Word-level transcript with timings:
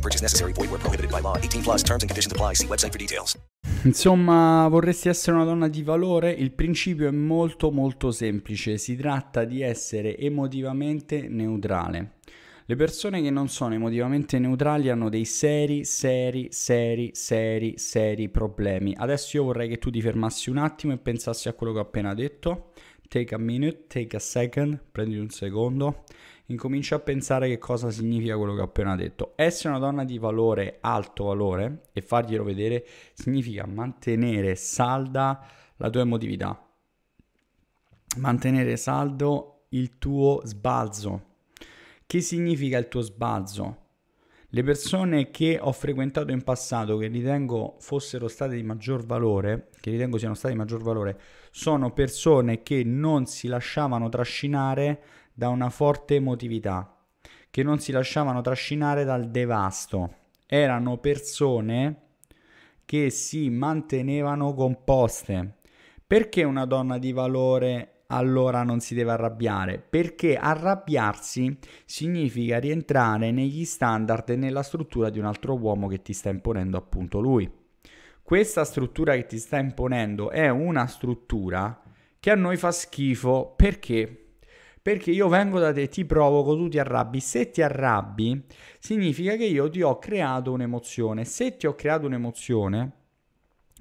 No 0.00 0.08
purchase 0.08 0.22
necessary. 0.22 0.52
Void 0.54 0.70
where 0.70 0.80
prohibited 0.80 1.10
by 1.10 1.20
law. 1.20 1.36
18 1.36 1.62
plus 1.62 1.82
terms 1.82 2.02
and 2.02 2.08
conditions 2.08 2.32
apply. 2.32 2.54
See 2.54 2.66
website 2.66 2.90
for 2.90 2.98
details. 2.98 3.36
Insomma, 3.84 4.66
vorresti 4.68 5.10
essere 5.10 5.36
una 5.36 5.44
donna 5.44 5.68
di 5.68 5.82
valore? 5.82 6.32
Il 6.32 6.52
principio 6.52 7.06
è 7.06 7.10
molto 7.10 7.70
molto 7.70 8.10
semplice. 8.10 8.78
Si 8.78 8.96
tratta 8.96 9.44
di 9.44 9.60
essere 9.60 10.16
emotivamente 10.16 11.28
neutrale. 11.28 12.12
Le 12.64 12.76
persone 12.76 13.20
che 13.20 13.30
non 13.30 13.48
sono 13.48 13.74
emotivamente 13.74 14.38
neutrali 14.38 14.88
hanno 14.88 15.10
dei 15.10 15.24
seri, 15.26 15.84
seri, 15.84 16.48
seri, 16.50 17.10
seri, 17.12 17.74
seri 17.76 18.28
problemi. 18.30 18.94
Adesso 18.96 19.36
io 19.36 19.44
vorrei 19.44 19.68
che 19.68 19.78
tu 19.78 19.90
ti 19.90 20.00
fermassi 20.00 20.48
un 20.48 20.58
attimo 20.58 20.94
e 20.94 20.98
pensassi 20.98 21.48
a 21.48 21.52
quello 21.52 21.72
che 21.72 21.78
ho 21.78 21.82
appena 21.82 22.14
detto. 22.14 22.72
Take 23.06 23.34
a 23.34 23.38
minute, 23.38 23.86
take 23.88 24.16
a 24.16 24.20
second, 24.20 24.80
prendi 24.92 25.18
un 25.18 25.30
secondo, 25.30 26.04
incomincia 26.50 26.96
a 26.96 27.00
pensare 27.00 27.48
che 27.48 27.58
cosa 27.58 27.90
significa 27.90 28.36
quello 28.36 28.54
che 28.54 28.60
ho 28.60 28.64
appena 28.64 28.96
detto. 28.96 29.32
Essere 29.36 29.70
una 29.70 29.78
donna 29.78 30.04
di 30.04 30.18
valore, 30.18 30.78
alto 30.80 31.24
valore, 31.24 31.82
e 31.92 32.02
farglielo 32.02 32.44
vedere, 32.44 32.84
significa 33.14 33.66
mantenere 33.66 34.56
salda 34.56 35.46
la 35.76 35.90
tua 35.90 36.02
emotività, 36.02 36.68
mantenere 38.18 38.76
saldo 38.76 39.66
il 39.70 39.98
tuo 39.98 40.42
sbalzo. 40.44 41.28
Che 42.06 42.20
significa 42.20 42.76
il 42.78 42.88
tuo 42.88 43.00
sbalzo? 43.00 43.76
Le 44.52 44.64
persone 44.64 45.30
che 45.30 45.58
ho 45.60 45.70
frequentato 45.70 46.32
in 46.32 46.42
passato, 46.42 46.96
che 46.96 47.06
ritengo 47.06 47.76
fossero 47.78 48.26
state 48.26 48.56
di 48.56 48.64
maggior 48.64 49.06
valore, 49.06 49.68
che 49.80 49.92
ritengo 49.92 50.18
siano 50.18 50.34
state 50.34 50.54
di 50.54 50.58
maggior 50.58 50.82
valore, 50.82 51.20
sono 51.52 51.92
persone 51.92 52.64
che 52.64 52.82
non 52.82 53.26
si 53.26 53.46
lasciavano 53.46 54.08
trascinare 54.08 55.02
da 55.32 55.48
una 55.48 55.70
forte 55.70 56.16
emotività, 56.16 56.96
che 57.50 57.62
non 57.62 57.78
si 57.78 57.92
lasciavano 57.92 58.40
trascinare 58.40 59.04
dal 59.04 59.30
devasto. 59.30 60.14
Erano 60.46 60.98
persone 60.98 62.08
che 62.84 63.10
si 63.10 63.50
mantenevano 63.50 64.54
composte. 64.54 65.58
Perché 66.06 66.42
una 66.42 66.64
donna 66.64 66.98
di 66.98 67.12
valore 67.12 68.02
allora 68.08 68.62
non 68.62 68.80
si 68.80 68.94
deve 68.94 69.12
arrabbiare, 69.12 69.78
perché 69.78 70.36
arrabbiarsi 70.36 71.56
significa 71.84 72.58
rientrare 72.58 73.30
negli 73.30 73.64
standard 73.64 74.30
e 74.30 74.36
nella 74.36 74.62
struttura 74.62 75.10
di 75.10 75.18
un 75.18 75.24
altro 75.24 75.56
uomo 75.56 75.86
che 75.86 76.02
ti 76.02 76.12
sta 76.12 76.28
imponendo 76.28 76.76
appunto 76.76 77.20
lui. 77.20 77.50
Questa 78.22 78.64
struttura 78.64 79.14
che 79.14 79.26
ti 79.26 79.38
sta 79.38 79.58
imponendo 79.58 80.30
è 80.30 80.48
una 80.48 80.86
struttura 80.86 81.80
che 82.18 82.30
a 82.30 82.34
noi 82.34 82.56
fa 82.56 82.70
schifo 82.70 83.54
perché? 83.56 84.19
Perché 84.82 85.10
io 85.10 85.28
vengo 85.28 85.58
da 85.58 85.72
te, 85.72 85.88
ti 85.88 86.06
provoco, 86.06 86.56
tu 86.56 86.68
ti 86.68 86.78
arrabbi. 86.78 87.20
Se 87.20 87.50
ti 87.50 87.60
arrabbi, 87.60 88.44
significa 88.78 89.36
che 89.36 89.44
io 89.44 89.68
ti 89.68 89.82
ho 89.82 89.98
creato 89.98 90.52
un'emozione. 90.52 91.24
Se 91.24 91.56
ti 91.56 91.66
ho 91.66 91.74
creato 91.74 92.06
un'emozione, 92.06 92.92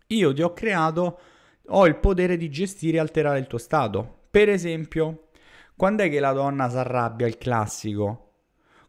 io 0.07 0.33
ti 0.33 0.41
ho 0.41 0.53
creato, 0.53 1.19
ho 1.67 1.85
il 1.85 1.95
potere 1.95 2.35
di 2.35 2.49
gestire 2.49 2.97
e 2.97 2.99
alterare 2.99 3.39
il 3.39 3.47
tuo 3.47 3.57
stato. 3.57 4.23
Per 4.29 4.49
esempio, 4.49 5.29
quando 5.75 6.03
è 6.03 6.09
che 6.09 6.19
la 6.19 6.33
donna 6.33 6.69
si 6.69 6.75
arrabbia, 6.75 7.27
il 7.27 7.37
classico? 7.37 8.25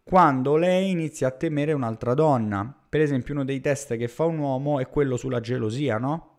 Quando 0.02 0.56
lei 0.56 0.90
inizia 0.90 1.28
a 1.28 1.32
temere 1.32 1.72
un'altra 1.72 2.14
donna. 2.14 2.74
Per 2.88 3.00
esempio, 3.00 3.34
uno 3.34 3.44
dei 3.44 3.60
test 3.60 3.96
che 3.96 4.08
fa 4.08 4.24
un 4.24 4.38
uomo 4.38 4.80
è 4.80 4.88
quello 4.88 5.16
sulla 5.16 5.38
gelosia, 5.38 5.98
no? 5.98 6.29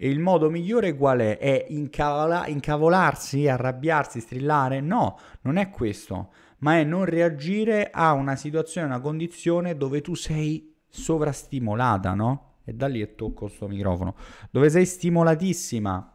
E 0.00 0.08
il 0.08 0.20
modo 0.20 0.48
migliore 0.48 0.94
qual 0.94 1.18
è? 1.18 1.38
È 1.38 1.66
incavola- 1.70 2.46
incavolarsi, 2.46 3.48
arrabbiarsi, 3.48 4.20
strillare? 4.20 4.80
No, 4.80 5.18
non 5.40 5.56
è 5.56 5.70
questo, 5.70 6.32
ma 6.58 6.78
è 6.78 6.84
non 6.84 7.04
reagire 7.04 7.90
a 7.90 8.12
una 8.12 8.36
situazione, 8.36 8.86
una 8.86 9.00
condizione 9.00 9.76
dove 9.76 10.00
tu 10.00 10.14
sei 10.14 10.72
sovrastimolata, 10.88 12.14
no? 12.14 12.58
E 12.64 12.74
da 12.74 12.86
lì 12.86 13.16
tocco 13.16 13.48
sto 13.48 13.66
microfono, 13.66 14.14
dove 14.52 14.70
sei 14.70 14.86
stimolatissima, 14.86 16.12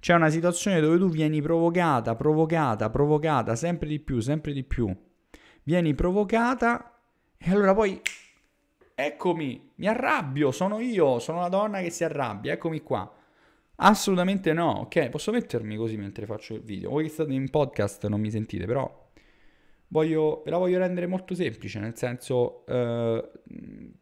c'è 0.00 0.14
una 0.14 0.30
situazione 0.30 0.80
dove 0.80 0.96
tu 0.96 1.10
vieni 1.10 1.42
provocata, 1.42 2.14
provocata, 2.14 2.88
provocata, 2.88 3.56
sempre 3.56 3.88
di 3.88 3.98
più, 3.98 4.20
sempre 4.20 4.54
di 4.54 4.64
più. 4.64 4.90
Vieni 5.64 5.94
provocata 5.94 6.98
e 7.36 7.50
allora 7.50 7.74
poi 7.74 8.00
eccomi, 8.94 9.72
mi 9.74 9.86
arrabbio, 9.86 10.50
sono 10.50 10.80
io, 10.80 11.18
sono 11.18 11.40
la 11.40 11.48
donna 11.50 11.80
che 11.80 11.90
si 11.90 12.04
arrabbia, 12.04 12.54
eccomi 12.54 12.80
qua. 12.80 13.12
Assolutamente 13.80 14.52
no, 14.52 14.80
ok? 14.80 15.08
Posso 15.08 15.30
mettermi 15.30 15.76
così 15.76 15.96
mentre 15.96 16.26
faccio 16.26 16.54
il 16.54 16.62
video. 16.62 16.90
Voi 16.90 17.04
che 17.04 17.10
state 17.10 17.32
in 17.32 17.48
podcast 17.48 18.06
non 18.08 18.20
mi 18.20 18.30
sentite, 18.30 18.66
però 18.66 19.08
voglio, 19.88 20.42
ve 20.44 20.50
la 20.50 20.58
voglio 20.58 20.78
rendere 20.78 21.06
molto 21.06 21.34
semplice, 21.34 21.78
nel 21.78 21.96
senso, 21.96 22.66
eh, 22.66 23.30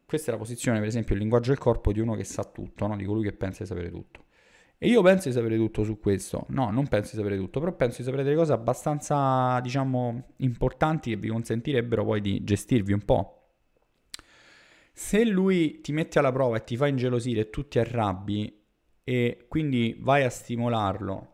questa 0.03 0.31
è 0.31 0.33
la 0.33 0.39
posizione, 0.39 0.79
per 0.79 0.87
esempio, 0.87 1.13
il 1.13 1.21
linguaggio 1.21 1.49
del 1.49 1.59
corpo 1.59 1.91
di 1.91 1.99
uno 1.99 2.15
che 2.15 2.23
sa 2.23 2.43
tutto, 2.43 2.87
no? 2.87 2.95
di 2.95 3.05
colui 3.05 3.23
che 3.23 3.33
pensa 3.33 3.63
di 3.63 3.69
sapere 3.69 3.91
tutto. 3.91 4.25
E 4.79 4.87
io 4.87 5.01
penso 5.03 5.27
di 5.27 5.35
sapere 5.35 5.55
tutto 5.57 5.83
su 5.83 5.99
questo. 5.99 6.45
No, 6.49 6.71
non 6.71 6.87
penso 6.87 7.11
di 7.11 7.17
sapere 7.17 7.37
tutto, 7.37 7.59
però 7.59 7.73
penso 7.73 7.97
di 7.97 8.03
sapere 8.03 8.23
delle 8.23 8.35
cose 8.35 8.53
abbastanza, 8.53 9.59
diciamo, 9.61 10.33
importanti 10.37 11.11
che 11.11 11.17
vi 11.17 11.27
consentirebbero 11.29 12.03
poi 12.03 12.21
di 12.21 12.43
gestirvi 12.43 12.93
un 12.93 13.05
po'. 13.05 13.33
Se 14.91 15.23
lui 15.23 15.81
ti 15.81 15.91
mette 15.91 16.17
alla 16.17 16.31
prova 16.31 16.57
e 16.57 16.63
ti 16.63 16.75
fa 16.75 16.87
ingelosire 16.87 17.41
e 17.41 17.49
tu 17.51 17.67
ti 17.67 17.77
arrabbi 17.77 18.56
e 19.09 19.45
quindi 19.47 19.95
vai 19.97 20.23
a 20.25 20.29
stimolarlo, 20.29 21.31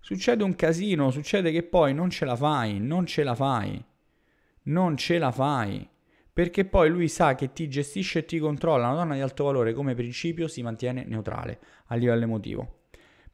succede 0.00 0.42
un 0.42 0.54
casino, 0.54 1.10
succede 1.10 1.52
che 1.52 1.62
poi 1.62 1.92
non 1.92 2.08
ce 2.08 2.24
la 2.24 2.36
fai, 2.36 2.80
non 2.80 3.04
ce 3.04 3.22
la 3.22 3.34
fai, 3.34 3.84
non 4.62 4.96
ce 4.96 5.18
la 5.18 5.30
fai. 5.30 5.86
Perché 6.32 6.64
poi 6.64 6.88
lui 6.88 7.08
sa 7.08 7.34
che 7.34 7.52
ti 7.52 7.68
gestisce 7.68 8.20
e 8.20 8.24
ti 8.24 8.38
controlla. 8.38 8.86
Una 8.86 8.96
donna 8.96 9.14
di 9.14 9.20
alto 9.20 9.44
valore 9.44 9.74
come 9.74 9.94
principio 9.94 10.48
si 10.48 10.62
mantiene 10.62 11.04
neutrale 11.04 11.60
a 11.88 11.96
livello 11.96 12.24
emotivo. 12.24 12.84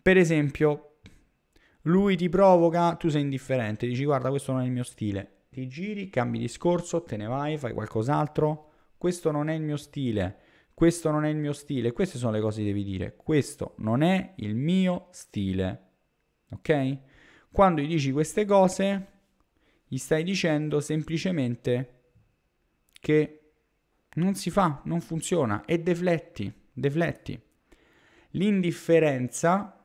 Per 0.03 0.17
esempio, 0.17 0.97
lui 1.83 2.17
ti 2.17 2.29
provoca, 2.29 2.97
tu 2.97 3.11
sei 3.11 3.23
indifferente, 3.23 3.87
dici 3.87 4.05
guarda 4.05 4.31
questo 4.31 4.51
non 4.51 4.63
è 4.63 4.65
il 4.65 4.73
mio 4.73 4.83
stile, 4.83 5.45
ti 5.51 5.69
giri, 5.69 6.11
cambi 6.11 6.41
discorso, 6.41 7.05
te 7.05 7.17
ne 7.17 7.27
vai, 7.27 7.57
fai 7.59 7.73
qualcos'altro, 7.73 8.71
questo 8.99 9.31
non 9.31 9.49
è 9.49 9.55
il 9.55 9.63
mio 9.63 9.77
stile, 9.77 10.39
questo 10.75 11.11
non 11.11 11.25
è 11.25 11.29
il 11.29 11.37
mio 11.37 11.53
stile, 11.53 11.93
queste 11.93 12.19
sono 12.19 12.33
le 12.33 12.41
cose 12.41 12.61
che 12.61 12.67
devi 12.67 12.85
dire, 12.85 13.15
questo 13.17 13.75
non 13.79 14.03
è 14.03 14.33
il 14.37 14.55
mio 14.55 15.09
stile, 15.11 15.91
ok? 16.51 16.99
Quando 17.51 17.81
gli 17.81 17.89
dici 17.89 18.13
queste 18.13 18.45
cose, 18.45 19.07
gli 19.87 19.99
stai 19.99 20.25
dicendo 20.25 20.81
semplicemente 20.81 22.01
che 22.93 23.53
non 24.15 24.35
si 24.35 24.51
fa, 24.51 24.81
non 24.85 25.01
funziona 25.01 25.65
e 25.65 25.81
defletti, 25.81 26.53
defletti. 26.73 27.41
L'indifferenza 28.31 29.79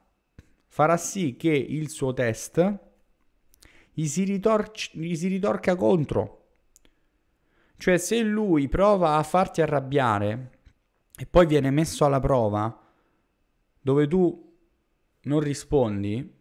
farà 0.67 0.95
sì 0.95 1.35
che 1.35 1.51
il 1.51 1.89
suo 1.89 2.13
test 2.13 2.79
gli 3.91 4.05
si, 4.05 4.23
ritorc- 4.23 4.95
gli 4.95 5.15
si 5.15 5.27
ritorca 5.27 5.75
contro. 5.75 6.45
Cioè 7.77 7.97
se 7.97 8.21
lui 8.21 8.67
prova 8.69 9.17
a 9.17 9.23
farti 9.23 9.61
arrabbiare 9.61 10.56
e 11.17 11.25
poi 11.25 11.45
viene 11.45 11.71
messo 11.71 12.05
alla 12.05 12.19
prova 12.19 12.85
dove 13.81 14.07
tu 14.07 14.55
non 15.21 15.39
rispondi 15.39 16.35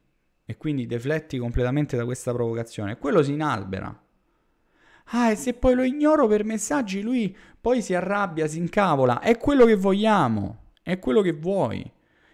e 0.45 0.57
quindi 0.57 0.87
defletti 0.87 1.39
completamente 1.39 1.97
da 1.97 2.05
questa 2.05 2.33
provocazione, 2.33 2.99
quello 2.99 3.23
si 3.23 3.33
inalbera 3.33 4.05
Ah, 5.11 5.31
e 5.31 5.37
se 5.37 5.55
poi 5.55 5.75
lo 5.75 5.85
ignoro 5.85 6.27
per 6.27 6.45
messaggi, 6.45 7.01
lui 7.01 7.37
poi 7.61 7.81
si 7.81 7.95
arrabbia, 7.95 8.49
si 8.49 8.59
incavola. 8.59 9.21
È 9.21 9.37
quello 9.37 9.65
che 9.65 9.77
vogliamo, 9.77 10.73
è 10.83 10.99
quello 10.99 11.21
che 11.21 11.33
vuoi. 11.33 11.89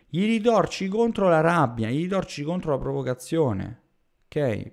Gli 0.08 0.24
ritorci 0.24 0.88
contro 0.88 1.28
la 1.28 1.40
rabbia, 1.40 1.90
gli 1.90 2.02
ritorci 2.02 2.42
contro 2.42 2.70
la 2.70 2.78
provocazione. 2.78 3.80
Ok? 4.24 4.72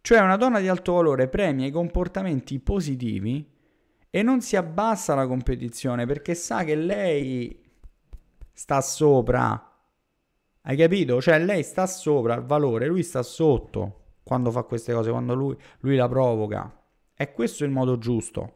Cioè 0.00 0.20
una 0.20 0.36
donna 0.36 0.60
di 0.60 0.68
alto 0.68 0.94
valore 0.94 1.28
premia 1.28 1.66
i 1.66 1.70
comportamenti 1.70 2.58
positivi 2.58 3.54
e 4.16 4.22
non 4.22 4.40
si 4.40 4.56
abbassa 4.56 5.14
la 5.14 5.26
competizione 5.26 6.06
perché 6.06 6.34
sa 6.34 6.64
che 6.64 6.74
lei 6.74 7.62
sta 8.50 8.80
sopra. 8.80 9.72
Hai 10.62 10.74
capito? 10.74 11.20
Cioè 11.20 11.38
lei 11.38 11.62
sta 11.62 11.86
sopra 11.86 12.34
il 12.36 12.44
valore, 12.44 12.86
lui 12.86 13.02
sta 13.02 13.22
sotto 13.22 14.04
quando 14.22 14.50
fa 14.50 14.62
queste 14.62 14.94
cose, 14.94 15.10
quando 15.10 15.34
lui, 15.34 15.54
lui 15.80 15.96
la 15.96 16.08
provoca. 16.08 16.82
È 17.12 17.30
questo 17.30 17.66
il 17.66 17.70
modo 17.70 17.98
giusto. 17.98 18.54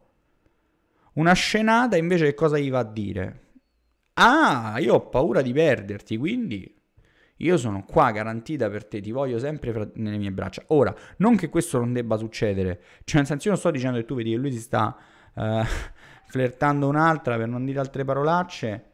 una 1.14 1.34
scenata 1.34 1.98
invece 1.98 2.24
che 2.24 2.34
cosa 2.34 2.56
gli 2.56 2.70
va 2.70 2.78
a 2.78 2.84
dire? 2.84 3.40
Ah, 4.14 4.76
io 4.78 4.94
ho 4.94 5.08
paura 5.10 5.42
di 5.42 5.52
perderti, 5.52 6.16
quindi 6.16 6.74
io 7.36 7.56
sono 7.58 7.84
qua 7.84 8.12
garantita 8.12 8.70
per 8.70 8.86
te, 8.86 9.02
ti 9.02 9.10
voglio 9.10 9.38
sempre 9.38 9.72
fra- 9.72 9.90
nelle 9.96 10.16
mie 10.16 10.32
braccia. 10.32 10.62
Ora, 10.68 10.94
non 11.18 11.36
che 11.36 11.50
questo 11.50 11.78
non 11.78 11.92
debba 11.92 12.16
succedere, 12.16 12.80
cioè 13.04 13.18
nel 13.18 13.26
senso 13.26 13.48
io 13.48 13.50
non 13.50 13.60
sto 13.60 13.70
dicendo 13.70 13.98
che 13.98 14.06
tu 14.06 14.14
vedi 14.14 14.30
che 14.30 14.36
lui 14.38 14.52
si 14.52 14.60
sta 14.60 14.96
uh, 15.34 15.64
flirtando 16.26 16.88
un'altra 16.88 17.36
per 17.36 17.48
non 17.48 17.64
dire 17.64 17.80
altre 17.80 18.04
parolacce 18.04 18.84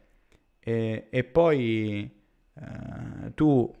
e, 0.59 1.07
e 1.09 1.23
poi 1.23 2.11
uh, 2.53 3.33
tu 3.33 3.73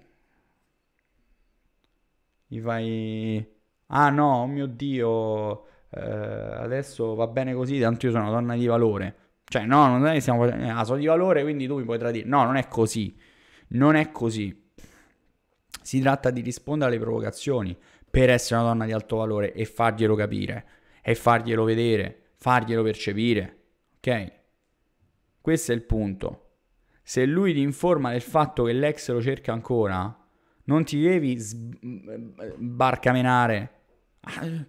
gli 2.47 2.59
fai... 2.59 3.55
Ah 3.87 4.09
no, 4.09 4.41
oh 4.41 4.47
mio 4.47 4.65
Dio, 4.67 5.11
uh, 5.11 5.65
adesso 5.89 7.15
va 7.15 7.27
bene 7.27 7.53
così, 7.53 7.79
tanto 7.79 8.05
io 8.05 8.11
sono 8.11 8.23
una 8.23 8.33
donna 8.33 8.55
di 8.55 8.65
valore. 8.65 9.15
Cioè 9.43 9.65
no, 9.65 9.87
non 9.87 10.05
è 10.07 10.13
che 10.13 10.21
stiamo 10.21 10.43
facendo... 10.45 10.73
Ah, 10.73 10.83
sono 10.83 10.99
di 10.99 11.05
valore, 11.05 11.41
quindi 11.43 11.67
tu 11.67 11.77
mi 11.77 11.83
puoi 11.83 11.97
tradire. 11.97 12.27
No, 12.27 12.43
non 12.43 12.55
è 12.57 12.67
così. 12.67 13.15
Non 13.69 13.95
è 13.95 14.11
così. 14.11 14.65
Si 15.81 16.01
tratta 16.01 16.31
di 16.31 16.41
rispondere 16.41 16.91
alle 16.91 16.99
provocazioni 16.99 17.77
per 18.09 18.29
essere 18.29 18.59
una 18.59 18.69
donna 18.69 18.85
di 18.85 18.91
alto 18.91 19.17
valore 19.17 19.53
e 19.53 19.65
farglielo 19.65 20.15
capire, 20.15 20.65
e 21.01 21.15
farglielo 21.15 21.63
vedere, 21.63 22.21
farglielo 22.47 22.81
percepire. 22.81 23.63
Ok? 23.97 24.31
Questo 25.41 25.73
è 25.73 25.75
il 25.75 25.83
punto. 25.83 26.43
Se 27.03 27.25
lui 27.25 27.51
ti 27.53 27.59
informa 27.59 28.11
del 28.11 28.21
fatto 28.21 28.63
che 28.63 28.71
l'ex 28.71 29.11
lo 29.11 29.21
cerca 29.21 29.51
ancora, 29.51 30.17
non 30.63 30.85
ti 30.85 31.01
devi 31.01 31.35
sbarcamenare. 32.57 33.71
Ah, 34.21 34.65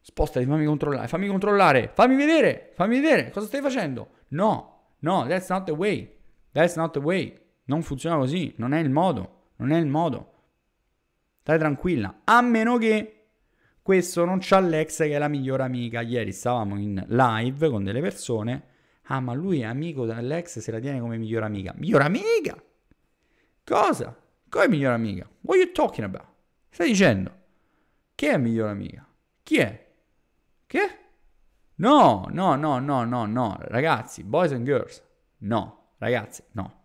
spostati, 0.00 0.44
fammi 0.44 0.66
controllare, 0.66 1.08
fammi 1.08 1.26
controllare, 1.26 1.90
fammi 1.94 2.14
vedere, 2.14 2.72
fammi 2.74 3.00
vedere 3.00 3.30
cosa 3.30 3.46
stai 3.46 3.62
facendo. 3.62 4.08
No, 4.28 4.96
no, 4.98 5.26
that's 5.26 5.48
not 5.48 5.64
the 5.64 5.72
way. 5.72 6.14
That's 6.52 6.76
not 6.76 6.92
the 6.92 6.98
way. 6.98 7.40
Non 7.64 7.80
funziona 7.82 8.18
così, 8.18 8.52
non 8.58 8.74
è 8.74 8.80
il 8.80 8.90
modo, 8.90 9.52
non 9.56 9.70
è 9.70 9.78
il 9.78 9.86
modo. 9.86 10.32
Stai 11.40 11.56
tranquilla, 11.58 12.20
a 12.24 12.42
meno 12.42 12.76
che 12.76 13.23
questo 13.84 14.24
non 14.24 14.38
c'ha 14.40 14.60
l'ex 14.60 14.96
che 14.96 15.10
è 15.10 15.18
la 15.18 15.28
migliore 15.28 15.62
amica. 15.62 16.00
Ieri 16.00 16.32
stavamo 16.32 16.78
in 16.78 17.04
live 17.06 17.68
con 17.68 17.84
delle 17.84 18.00
persone. 18.00 18.68
Ah, 19.08 19.20
ma 19.20 19.34
lui 19.34 19.60
è 19.60 19.64
amico 19.64 20.06
dell'ex, 20.06 20.60
se 20.60 20.70
la 20.70 20.78
tiene 20.78 21.00
come 21.00 21.18
migliore 21.18 21.44
amica. 21.44 21.74
Migliore 21.76 22.04
amica? 22.04 22.56
Cosa? 23.62 24.18
Come 24.48 24.68
migliore 24.68 24.94
amica? 24.94 25.28
What 25.42 25.58
are 25.58 25.66
you 25.66 25.72
talking 25.72 26.06
about? 26.06 26.26
Stai 26.70 26.88
dicendo? 26.88 27.30
Che 28.14 28.30
è 28.30 28.38
migliore 28.38 28.70
amica? 28.70 29.06
Chi 29.42 29.58
è? 29.58 29.92
Che? 30.66 30.98
No, 31.74 32.26
no, 32.30 32.54
no, 32.54 32.78
no, 32.78 33.04
no, 33.04 33.26
no. 33.26 33.56
Ragazzi, 33.60 34.24
boys 34.24 34.52
and 34.52 34.64
girls. 34.64 35.02
No, 35.40 35.90
ragazzi, 35.98 36.42
no 36.52 36.84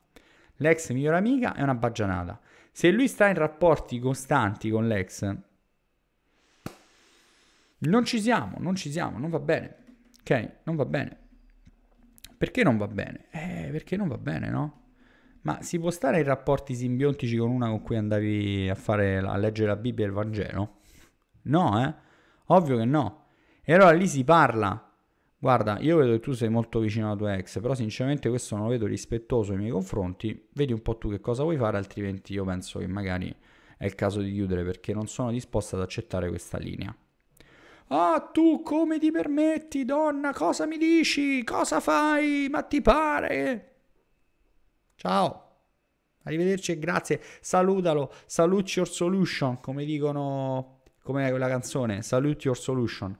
l'ex 0.59 0.91
migliore 0.91 1.17
amica 1.17 1.53
è 1.53 1.61
una 1.61 1.75
baggianata. 1.75 2.39
Se 2.71 2.89
lui 2.91 3.07
sta 3.07 3.27
in 3.27 3.35
rapporti 3.35 3.99
costanti 3.99 4.69
con 4.69 4.87
l'ex, 4.87 5.35
non 7.79 8.05
ci 8.05 8.19
siamo, 8.19 8.57
non 8.59 8.75
ci 8.75 8.91
siamo, 8.91 9.17
non 9.17 9.29
va 9.29 9.39
bene. 9.39 9.75
Ok? 10.19 10.51
Non 10.63 10.75
va 10.75 10.85
bene. 10.85 11.17
Perché 12.37 12.63
non 12.63 12.77
va 12.77 12.87
bene? 12.87 13.27
Eh, 13.31 13.69
perché 13.71 13.97
non 13.97 14.07
va 14.07 14.17
bene, 14.17 14.49
no? 14.49 14.77
Ma 15.41 15.61
si 15.61 15.79
può 15.79 15.89
stare 15.89 16.19
in 16.19 16.25
rapporti 16.25 16.73
simbiontici 16.75 17.37
con 17.37 17.49
una 17.49 17.69
con 17.69 17.81
cui 17.81 17.97
andavi 17.97 18.69
a, 18.69 18.75
fare, 18.75 19.17
a 19.17 19.37
leggere 19.37 19.69
la 19.69 19.75
Bibbia 19.75 20.05
e 20.05 20.07
il 20.07 20.13
Vangelo? 20.13 20.79
No, 21.43 21.83
eh? 21.83 21.93
Ovvio 22.47 22.77
che 22.77 22.85
no. 22.85 23.27
E 23.63 23.73
allora 23.73 23.91
lì 23.91 24.07
si 24.07 24.23
parla 24.23 24.89
Guarda, 25.41 25.79
io 25.79 25.95
vedo 25.95 26.11
che 26.11 26.19
tu 26.19 26.33
sei 26.33 26.49
molto 26.49 26.79
vicino 26.79 27.07
alla 27.07 27.15
tua 27.15 27.37
ex, 27.37 27.61
però 27.61 27.73
sinceramente 27.73 28.27
questo 28.27 28.55
non 28.55 28.65
lo 28.65 28.71
vedo 28.71 28.85
rispettoso 28.85 29.51
nei 29.51 29.61
miei 29.61 29.71
confronti. 29.71 30.49
Vedi 30.51 30.73
un 30.73 30.81
po' 30.81 30.97
tu 30.97 31.09
che 31.09 31.21
cosa 31.21 31.43
vuoi 31.43 31.55
fare, 31.55 31.77
altrimenti 31.77 32.33
io 32.33 32.43
penso 32.43 32.79
che 32.79 32.87
magari 32.87 33.33
è 33.77 33.85
il 33.85 33.95
caso 33.95 34.19
di 34.19 34.33
chiudere 34.33 34.65
perché 34.65 34.93
non 34.93 35.07
sono 35.07 35.31
disposta 35.31 35.77
ad 35.77 35.81
accettare 35.83 36.27
questa 36.27 36.57
linea. 36.57 36.93
Ah, 37.91 38.29
tu 38.31 38.61
come 38.61 38.99
ti 38.99 39.11
permetti, 39.11 39.83
donna? 39.83 40.31
Cosa 40.31 40.65
mi 40.67 40.77
dici? 40.77 41.43
Cosa 41.43 41.79
fai? 41.79 42.47
Ma 42.49 42.61
ti 42.63 42.81
pare? 42.81 43.65
Ciao. 44.95 45.45
Arrivederci 46.23 46.73
e 46.73 46.79
grazie. 46.79 47.19
Salutalo. 47.41 48.13
Salute 48.27 48.71
your 48.75 48.87
solution, 48.87 49.59
come 49.59 49.85
dicono, 49.85 50.81
come 51.01 51.29
quella 51.29 51.47
canzone. 51.47 52.03
Salute 52.03 52.47
your 52.47 52.57
solution. 52.57 53.17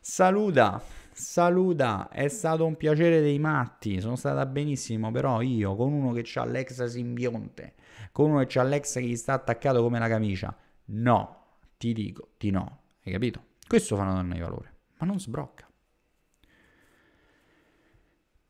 Saluta. 0.00 0.80
Saluta, 1.12 2.08
è 2.10 2.28
stato 2.28 2.66
un 2.66 2.76
piacere 2.76 3.22
dei 3.22 3.38
matti, 3.38 4.02
sono 4.02 4.16
stata 4.16 4.44
benissimo, 4.44 5.10
però 5.10 5.40
io 5.40 5.74
con 5.74 5.90
uno 5.90 6.12
che 6.12 6.28
ha 6.38 6.44
l'ex 6.44 6.84
simbionte, 6.84 7.72
con 8.12 8.30
uno 8.32 8.44
che 8.44 8.58
ha 8.58 8.62
l'ex 8.62 8.92
che 8.92 9.02
gli 9.02 9.16
sta 9.16 9.32
attaccato 9.32 9.80
come 9.82 9.98
la 9.98 10.08
camicia, 10.08 10.54
no, 10.88 11.44
ti 11.78 11.94
dico 11.94 12.32
di 12.36 12.50
no, 12.50 12.80
hai 13.02 13.12
capito? 13.12 13.55
Questo 13.66 13.96
fa 13.96 14.02
una 14.02 14.14
donna 14.14 14.34
di 14.34 14.40
valore, 14.40 14.74
ma 14.98 15.06
non 15.06 15.18
sbrocca. 15.18 15.68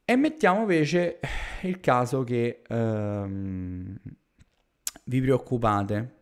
E 0.04 0.16
mettiamo 0.16 0.60
invece 0.60 1.18
il 1.62 1.80
caso 1.80 2.22
che 2.22 2.62
ehm, 2.66 3.98
vi 5.04 5.20
preoccupate, 5.20 6.14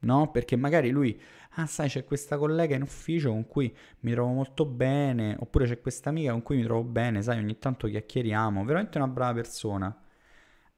no? 0.00 0.30
Perché 0.30 0.56
magari 0.56 0.90
lui 0.90 1.18
ah 1.52 1.66
sai 1.66 1.88
c'è 1.88 2.04
questa 2.04 2.36
collega 2.36 2.76
in 2.76 2.82
ufficio 2.82 3.30
con 3.30 3.46
cui 3.46 3.74
mi 4.00 4.12
trovo 4.12 4.32
molto 4.32 4.66
bene, 4.66 5.36
oppure 5.38 5.66
c'è 5.66 5.80
questa 5.80 6.10
amica 6.10 6.32
con 6.32 6.42
cui 6.42 6.56
mi 6.56 6.62
trovo 6.64 6.82
bene, 6.84 7.22
sai 7.22 7.38
ogni 7.38 7.58
tanto 7.58 7.88
chiacchieriamo, 7.88 8.64
veramente 8.64 8.98
una 8.98 9.08
brava 9.08 9.34
persona. 9.34 9.96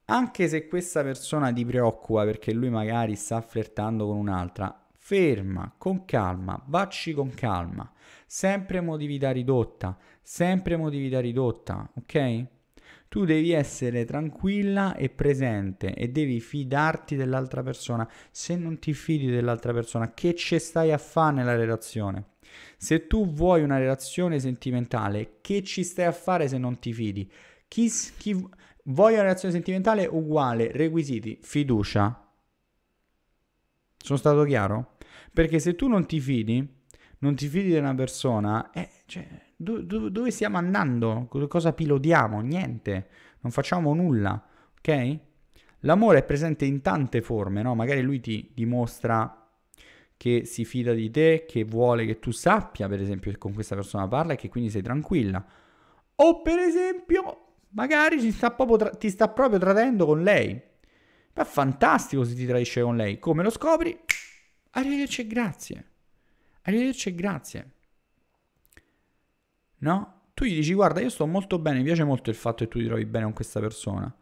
Anche 0.07 0.49
se 0.49 0.67
questa 0.69 1.03
persona 1.03 1.53
ti 1.53 1.65
preoccupa 1.65 2.25
perché 2.25 2.53
lui 2.53 2.69
magari 2.69 3.15
sta 3.15 3.41
flirtando 3.41 4.07
con 4.07 4.17
un'altra, 4.17 4.80
ferma, 5.11 5.75
con 5.77 6.05
calma, 6.05 6.63
vacci 6.69 7.13
con 7.13 7.35
calma, 7.35 7.93
sempre 8.27 8.79
emotività 8.79 9.33
ridotta, 9.33 9.99
sempre 10.23 10.75
emotività 10.75 11.19
ridotta, 11.19 11.91
ok? 11.97 12.47
Tu 13.09 13.25
devi 13.25 13.51
essere 13.51 14.05
tranquilla 14.05 14.95
e 14.95 15.09
presente 15.09 15.95
e 15.97 16.11
devi 16.11 16.39
fidarti 16.39 17.17
dell'altra 17.17 17.65
persona. 17.65 18.09
Se 18.31 18.55
non 18.55 18.79
ti 18.79 18.95
fidi 18.95 19.27
dell'altra 19.27 19.73
persona, 19.73 20.15
che 20.15 20.37
ci 20.37 20.57
stai 20.61 20.93
a 20.93 20.99
fare 20.99 21.35
nella 21.35 21.57
relazione? 21.57 22.27
Se 22.77 23.09
tu 23.09 23.27
vuoi 23.27 23.65
una 23.65 23.79
relazione 23.79 24.39
sentimentale, 24.39 25.39
che 25.41 25.65
ci 25.65 25.83
stai 25.83 26.05
a 26.05 26.13
fare 26.13 26.47
se 26.47 26.57
non 26.57 26.79
ti 26.79 26.93
fidi? 26.93 27.29
Chi, 27.67 27.91
chi 28.17 28.49
vuoi 28.85 29.15
una 29.15 29.23
relazione 29.23 29.55
sentimentale 29.55 30.07
uguale, 30.07 30.71
requisiti, 30.71 31.37
fiducia. 31.43 32.29
Sono 33.97 34.19
stato 34.19 34.45
chiaro? 34.45 34.99
Perché 35.33 35.59
se 35.59 35.75
tu 35.75 35.89
non 35.89 36.07
ti 36.07 36.21
fidi, 36.21 36.67
non 37.19 37.35
ti 37.35 37.47
fidi 37.49 37.71
di 37.71 37.77
una 37.77 37.95
persona, 37.95 38.71
eh, 38.71 38.89
cioè, 39.07 39.27
do, 39.57 39.81
do, 39.83 40.09
dove 40.09 40.31
stiamo 40.31 40.57
andando? 40.57 41.27
Cosa 41.49 41.73
pilodiamo? 41.73 42.41
Niente, 42.41 43.09
non 43.41 43.53
facciamo 43.53 43.95
nulla, 43.95 44.43
ok? 44.79 45.19
L'amore 45.81 46.19
è 46.19 46.25
presente 46.25 46.65
in 46.65 46.83
tante 46.83 47.23
forme, 47.23 47.63
no? 47.63 47.75
Magari 47.75 48.03
lui 48.03 48.21
ti 48.21 48.51
dimostra 48.55 49.35
che 50.17 50.45
si 50.45 50.67
fida 50.67 50.93
di 50.93 51.11
te, 51.11 51.47
che 51.49 51.65
vuole 51.65 52.05
che 52.05 52.19
tu 52.19 52.31
sappia, 52.31 52.89
per 52.89 53.01
esempio, 53.01 53.31
che 53.31 53.39
con 53.39 53.55
questa 53.55 53.75
persona 53.75 54.07
parla 54.07 54.35
e 54.35 54.37
che 54.37 54.51
quindi 54.51 54.69
sei 54.69 54.83
tranquilla. 54.83 55.43
O 56.17 56.43
per 56.43 56.59
esempio, 56.59 57.55
magari 57.71 58.31
sta 58.31 58.51
tra- 58.51 58.91
ti 58.91 59.09
sta 59.09 59.29
proprio 59.29 59.59
tradendo 59.59 60.05
con 60.05 60.23
lei. 60.23 60.61
Ma 61.33 61.43
è 61.43 61.47
fantastico 61.47 62.25
se 62.25 62.35
ti 62.35 62.45
tradisce 62.45 62.83
con 62.83 62.97
lei. 62.97 63.19
Come 63.19 63.43
lo 63.43 63.49
scopri? 63.49 63.99
Arrivederci 64.71 65.23
e 65.23 65.27
grazie. 65.27 65.89
Arrivederci 66.63 67.09
e 67.09 67.15
grazie. 67.15 67.71
No? 69.79 70.21
Tu 70.35 70.45
gli 70.45 70.55
dici, 70.55 70.73
guarda, 70.75 71.01
io 71.01 71.11
sto 71.11 71.27
molto 71.27 71.59
bene, 71.59 71.79
mi 71.79 71.85
piace 71.85 72.05
molto 72.05 72.31
il 72.31 72.37
fatto 72.37 72.65
che 72.65 72.71
tu 72.71 72.79
ti 72.79 72.87
trovi 72.87 73.05
bene 73.05 73.25
con 73.25 73.35
questa 73.35 73.61
persona. 73.61 74.15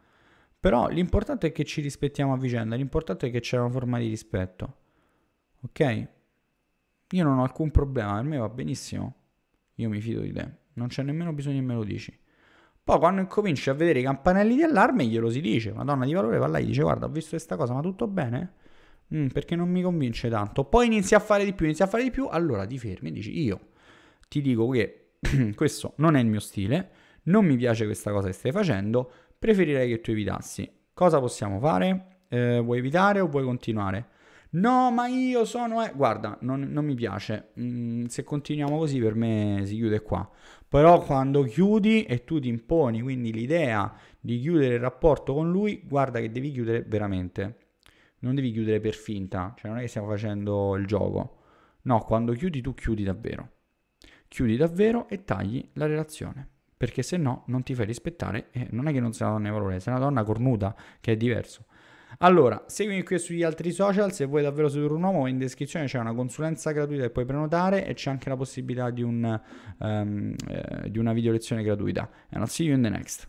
Però 0.61 0.89
l'importante 0.89 1.49
è 1.49 1.53
che 1.53 1.65
ci 1.65 1.81
rispettiamo 1.81 2.33
a 2.33 2.37
vicenda, 2.37 2.75
l'importante 2.75 3.29
è 3.29 3.31
che 3.31 3.41
c'è 3.41 3.59
una 3.59 3.71
forma 3.71 3.99
di 3.99 4.09
rispetto. 4.09 4.77
Ok? 5.61 6.09
Io 7.11 7.25
non 7.25 7.39
ho 7.39 7.43
alcun 7.43 7.71
problema, 7.71 8.15
per 8.15 8.25
me 8.25 8.37
va 8.39 8.49
benissimo. 8.49 9.15
Io 9.77 9.89
mi 9.89 10.01
fido 10.01 10.21
di 10.21 10.33
te, 10.33 10.51
non 10.75 10.89
c'è 10.89 11.03
nemmeno 11.03 11.33
bisogno 11.33 11.61
che 11.61 11.65
me 11.65 11.75
lo 11.75 11.85
dici. 11.85 12.17
Poi 12.83 12.99
quando 12.99 13.21
incominci 13.21 13.71
a 13.71 13.75
vedere 13.75 14.01
i 14.01 14.03
campanelli 14.03 14.57
di 14.57 14.63
allarme 14.63 15.05
glielo 15.05 15.31
si 15.31 15.41
dice, 15.41 15.71
una 15.71 15.85
donna 15.85 16.05
di 16.05 16.15
valore 16.15 16.39
va 16.39 16.47
là 16.47 16.59
e 16.59 16.65
dice 16.65 16.83
guarda 16.83 17.07
ho 17.07 17.11
visto 17.11 17.31
questa 17.31 17.57
cosa 17.57 17.75
ma 17.75 17.81
tutto 17.81 18.07
bene? 18.09 18.55
Mm, 19.15 19.29
perché 19.29 19.57
non 19.57 19.71
mi 19.71 19.83
convince 19.83 20.29
tanto. 20.29 20.65
Poi 20.65 20.87
inizi 20.87 21.15
a 21.15 21.19
fare 21.19 21.45
di 21.45 21.53
più, 21.55 21.67
inizi 21.67 21.83
a 21.83 21.87
fare 21.87 22.03
di 22.03 22.11
più, 22.11 22.27
allora 22.27 22.67
ti 22.67 22.79
fermi 22.79 23.09
e 23.09 23.13
dici 23.13 23.41
io 23.41 23.61
ti 24.29 24.43
dico 24.43 24.69
che 24.69 25.15
questo 25.57 25.95
non 25.97 26.15
è 26.15 26.21
il 26.21 26.27
mio 26.27 26.41
stile, 26.41 26.91
non 27.25 27.45
mi 27.45 27.57
piace 27.57 27.85
questa 27.87 28.13
cosa 28.13 28.29
che 28.29 28.35
stai 28.35 28.53
facendo, 28.53 29.11
preferirei 29.39 29.89
che 29.89 30.01
tu 30.01 30.11
evitassi. 30.11 30.71
Cosa 30.93 31.19
possiamo 31.19 31.59
fare? 31.59 32.21
Eh, 32.29 32.61
vuoi 32.61 32.79
evitare 32.79 33.21
o 33.21 33.29
vuoi 33.29 33.45
continuare? 33.45 34.09
No, 34.51 34.91
ma 34.91 35.07
io 35.07 35.45
sono... 35.45 35.85
Eh... 35.85 35.93
Guarda, 35.95 36.39
non, 36.41 36.61
non 36.61 36.85
mi 36.85 36.95
piace. 36.95 37.51
Mm, 37.61 38.07
se 38.07 38.25
continuiamo 38.25 38.79
così 38.79 38.99
per 38.99 39.15
me 39.15 39.63
si 39.65 39.77
chiude 39.77 40.01
qua. 40.01 40.29
Però 40.67 41.01
quando 41.03 41.43
chiudi 41.43 42.05
e 42.05 42.25
tu 42.25 42.41
ti 42.41 42.49
imponi, 42.49 43.01
quindi 43.01 43.33
l'idea 43.33 43.95
di 44.19 44.41
chiudere 44.41 44.75
il 44.75 44.81
rapporto 44.81 45.35
con 45.35 45.51
lui, 45.51 45.83
guarda 45.85 46.21
che 46.21 46.31
devi 46.31 46.51
chiudere 46.51 46.83
veramente. 46.87 47.57
Non 48.21 48.35
devi 48.35 48.51
chiudere 48.51 48.81
per 48.81 48.95
finta, 48.95 49.55
cioè 49.57 49.71
non 49.71 49.79
è 49.79 49.83
che 49.83 49.89
stiamo 49.89 50.09
facendo 50.09 50.77
il 50.77 50.87
gioco. 50.87 51.37
No, 51.83 52.01
quando 52.01 52.33
chiudi 52.33 52.61
tu 52.61 52.75
chiudi 52.75 53.05
davvero. 53.05 53.51
Chiudi 54.27 54.57
davvero 54.57 55.09
e 55.09 55.25
tagli 55.25 55.67
la 55.75 55.87
relazione. 55.87 56.49
Perché 56.77 57.03
se 57.03 57.17
no 57.17 57.45
non 57.47 57.63
ti 57.63 57.75
fai 57.75 57.87
rispettare 57.87 58.49
e 58.51 58.69
non 58.71 58.89
è 58.89 58.93
che 58.93 59.01
non 59.01 59.13
sei 59.13 59.27
una 59.27 59.37
donna 59.37 59.49
di 59.49 59.55
valore, 59.55 59.81
sei 59.81 59.93
una 59.93 60.03
donna 60.03 60.23
cornuta, 60.23 60.77
che 61.01 61.13
è 61.13 61.17
diverso. 61.17 61.67
Allora, 62.19 62.65
seguimi 62.67 63.03
qui 63.03 63.19
sugli 63.19 63.43
altri 63.43 63.71
social, 63.71 64.13
se 64.13 64.25
vuoi 64.25 64.43
davvero 64.43 64.69
sedurre 64.69 64.95
un 64.95 65.03
uomo, 65.03 65.27
in 65.27 65.39
descrizione 65.39 65.87
c'è 65.87 65.99
una 65.99 66.15
consulenza 66.15 66.71
gratuita 66.73 67.03
che 67.03 67.11
puoi 67.11 67.27
prenotare 67.27 67.87
e 67.87 67.95
c'è 67.95 68.11
anche 68.11 68.29
la 68.29 68.37
possibilità 68.37 68.91
di, 68.91 69.03
un, 69.03 69.41
um, 69.79 70.35
eh, 70.49 70.91
di 70.91 70.99
una 70.99 71.13
video 71.13 71.33
lezione 71.33 71.63
gratuita. 71.63 72.09
And 72.31 72.43
I'll 72.43 72.49
see 72.49 72.67
you 72.67 72.75
in 72.75 72.83
the 72.83 72.89
next. 72.89 73.29